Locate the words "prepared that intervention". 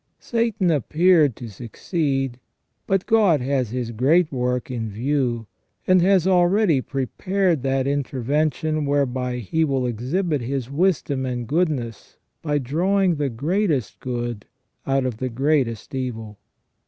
6.81-8.87